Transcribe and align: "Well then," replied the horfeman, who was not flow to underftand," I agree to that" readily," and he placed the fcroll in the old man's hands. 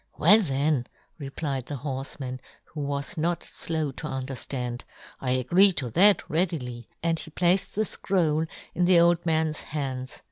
"Well 0.17 0.39
then," 0.41 0.87
replied 1.19 1.67
the 1.67 1.75
horfeman, 1.75 2.39
who 2.65 2.79
was 2.81 3.19
not 3.19 3.43
flow 3.43 3.91
to 3.91 4.07
underftand," 4.07 4.81
I 5.21 5.29
agree 5.29 5.71
to 5.73 5.91
that" 5.91 6.27
readily," 6.27 6.89
and 7.03 7.19
he 7.19 7.29
placed 7.29 7.75
the 7.75 7.81
fcroll 7.83 8.47
in 8.73 8.85
the 8.85 8.99
old 8.99 9.23
man's 9.27 9.61
hands. 9.61 10.19